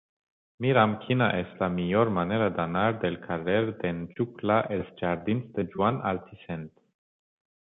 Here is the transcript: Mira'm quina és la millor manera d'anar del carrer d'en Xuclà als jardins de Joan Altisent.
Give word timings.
Mira'm 0.65 0.93
quina 1.01 1.25
és 1.41 1.51
la 1.59 1.67
millor 1.73 2.11
manera 2.15 2.47
d'anar 2.61 2.87
del 3.03 3.19
carrer 3.27 3.59
d'en 3.83 4.01
Xuclà 4.15 4.57
als 4.79 4.91
jardins 5.03 5.53
de 5.59 5.69
Joan 5.77 6.05
Altisent. 6.15 6.67